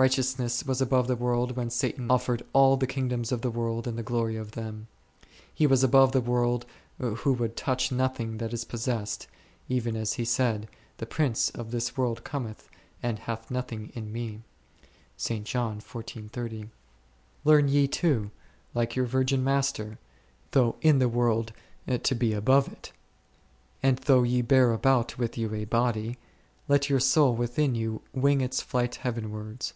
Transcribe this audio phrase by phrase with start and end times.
[0.00, 3.84] Righte ousness was above the world when Satan offered all the kingdoms of the world
[3.88, 4.86] and the glory of them.
[5.52, 6.66] He was above the world,
[7.00, 9.26] who would touch nothing that it possessed,
[9.68, 10.68] even as He said,
[10.98, 12.68] The prince of this world cometh
[13.02, 15.82] and hath nothing in Me%.
[17.44, 18.30] Learn ye too,
[18.74, 19.98] like your virgin Master,
[20.52, 21.52] though in the world
[22.04, 22.92] to be above it;
[23.82, 26.18] and though ye bear about with you a body,
[26.68, 29.72] let your so ill within you wing its flight heavenwards.